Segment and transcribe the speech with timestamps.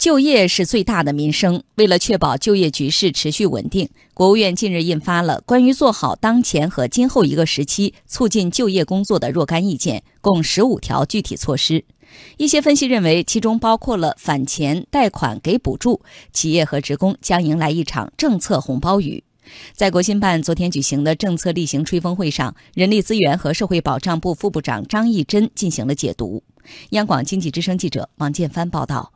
[0.00, 1.62] 就业是最大的民生。
[1.74, 11.84] 为了确保就业局势持续稳定，国务院近日印发了《关于做好当前和今后一个时期促进就业工作的若干意见》，共十五条具体措施。
[12.38, 16.00] 一些分析认为，其中包括了返钱、贷款、给补助，
[16.32, 19.22] 企业和职工将迎来一场政策红包雨。
[19.74, 26.42] 在国新办昨天举行的政策例行吹风会上，人力资源和社会保障部副部长张义珍进行了解读。
[26.90, 29.12] 央广经济之声记者王建帆报道。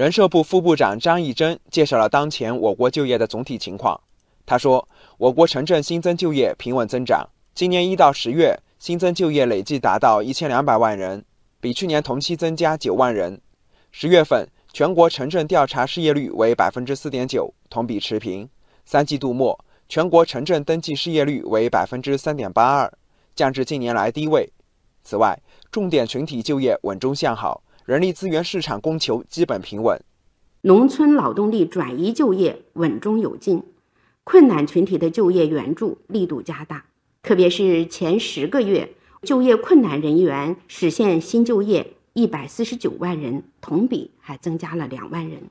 [0.00, 4.00] 人社部副部长张义珍介绍了当前我国就业的总体情况。
[4.46, 11.22] 他说，我国城镇新增就业平稳增长，今年一到十月新增就业累计达到一千两百万人，
[11.60, 13.38] 比去年同期增加九万人。
[13.90, 18.48] 十月份全国城镇调查失业率为百分之四点九，同比持平。
[18.86, 22.90] 三季度末全国城镇登记失业率为百分之三点八二，
[23.36, 24.50] 降至近年来低位。
[25.04, 25.38] 此外，
[25.70, 27.62] 重点群体就业稳中向好。
[27.90, 30.00] 人力资源市场供求基本平稳，
[30.60, 33.64] 农村劳动力转移就业稳中有进，
[34.22, 36.84] 困难群体的就业援助力度加大，
[37.20, 38.92] 特别是前十个月，
[39.22, 45.42] 就业困难人员实现新就业一百四十九万人，同比还增加了两万人。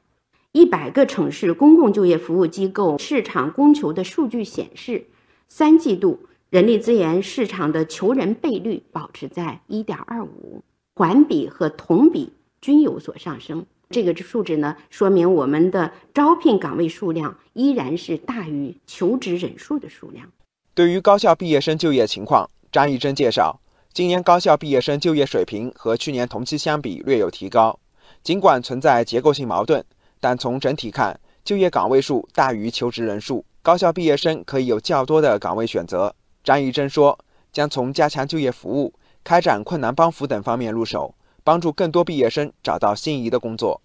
[0.54, 5.04] 一百个城市公共就业服务机构市场供求的数据显示，
[5.50, 6.18] 三季度
[6.50, 10.64] 人力资源市场的求人倍率保持在一点二五。
[11.00, 20.30] 环比和同比均有所上升，这个数值呢，说明我们的招聘岗位数量依然是大于求职人数的数量。
[20.74, 23.58] 对于高校毕业生就业情况，张义珍介绍，
[23.94, 27.80] 今年高校毕业生就业水平和去年同期相比略有提高，
[28.22, 29.82] 尽管存在结构性矛盾，
[30.20, 36.14] 但从整体看，就业岗位数大于求职人数，高校毕业生可以有较多的岗位选择。
[36.44, 37.18] 张义珍说，
[37.54, 38.94] 将从加强就业服务。
[39.30, 41.14] 开展困难帮扶等方面入手，
[41.44, 43.80] 帮助更多毕业生找到心仪的工作。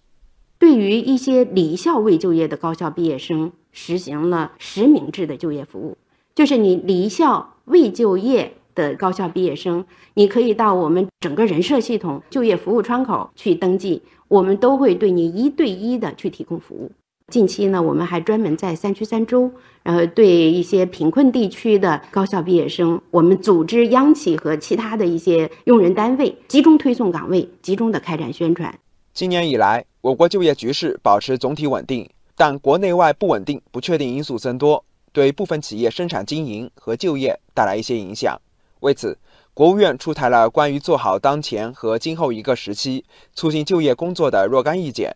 [0.57, 5.99] 对于一些离校未就业的高校毕业生，实行了实名制的就业服务，
[6.33, 16.91] 就是你离校未就业的高校毕业生，你可以到我们整个人社系统就业服务窗口去登记，我们都会对你一对一的去提供服务。
[17.31, 28.73] 近期呢，我们还专门在三区三州，然后对一些贫困地区的高校毕业生，我们组织央企和其他的一些用人单位集中推送岗位，集中的开展宣传。
[29.13, 38.39] 今年以来，我国就业局势保持总体稳定，但国内外不稳定、不确定因素增多，对部分企业生产经营和就业带来一些影响。
[38.81, 39.17] 为此，
[39.55, 43.03] 国务院出台了关于做好当前和今后一个时期
[43.33, 45.15] 促进就业工作的若干意见。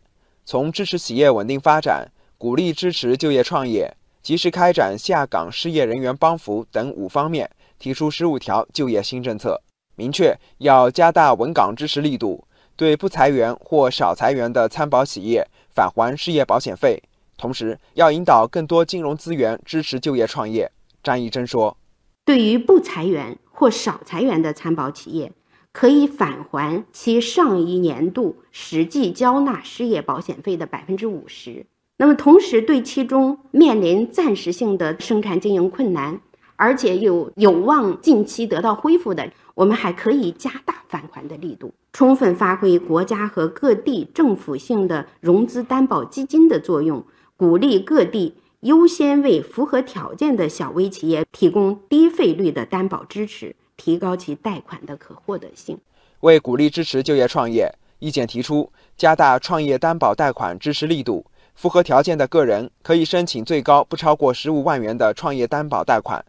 [0.50, 9.62] 从支持企业稳定发展、鼓励支持就业创业、及时开展下岗失业人员帮扶等五方面，提出十五条就业新政策，
[9.96, 12.44] 明确要加大稳岗支持力度，
[12.76, 17.00] 对不裁员或少裁员的参保企业返还失业保险费，
[17.38, 20.72] 同时要引导更多金融资源支持就业创业。
[21.04, 21.78] 张义珍说
[22.26, 25.32] ：“对于不裁员或少裁员的参保企业。”
[25.72, 31.66] 可以返还其上一年度实际交纳失业保险费的百分之五十。
[31.98, 36.20] 那么，同时对其中面临暂时性的生产经营困难，
[36.56, 47.06] 而且有有望近期得到恢复的，我们还可以加大返还的力度，充分发挥国家和各地政府性的融资担保基金的作用，
[47.36, 53.56] 鼓励各地优先为符合条件的小微企业提供低费率的担保支持。
[53.80, 55.80] 提高其贷款的可获得性，
[56.20, 61.26] 为鼓励支持就业创业，意见提出加大创业担保贷款支持力度。
[61.56, 66.22] 符合条件的个人可以申请最高不超过十五万元的创业担保贷款；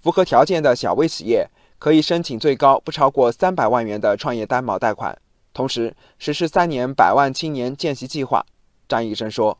[0.00, 1.48] 符合条件的小微企业
[1.78, 5.18] 可以申请最高不超过三百万元的创业担保贷款。
[5.52, 8.46] 同时，实施三年百万青年见习计划。
[8.88, 9.58] 张医生说。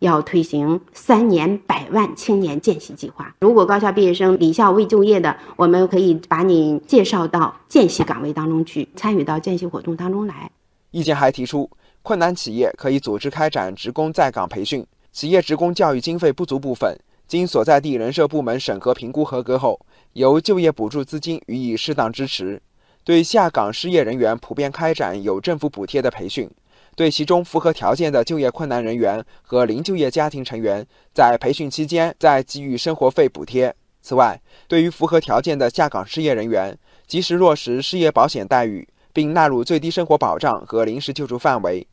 [0.00, 3.34] 要推行三年百万青年见习计划。
[3.40, 10.50] 如果高校毕业生离校未就业的，我们可以把你介绍到见习岗位当中去，参与到见习活动当中来。
[10.90, 11.70] 意见还提出，
[12.02, 16.96] 困难企业可以组织开展职工在岗培训，企业职工教育经费不足部分，
[17.26, 19.80] 经所在地人社部门审核评估合格后，
[20.12, 22.60] 由就业补助资金予以适当支持。
[23.02, 26.50] 对下岗失业人员普遍开展有政府补贴的培训。
[26.96, 33.74] 对其中符合条件的就业困难人员和零就业家庭成员，在培训期间再给予生活费补贴。
[34.00, 41.86] 此外，对于符合条件的下岗失业人员，及时落实失业保险待遇，并纳入最低生活保障和临时救助范围。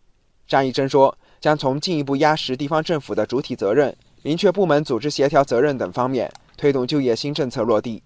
[0.48, 8.04] 张义珍说，将从进一步压实地方政府的主体责任、明确部门组织协调责任等方面，推动就业新政策落地。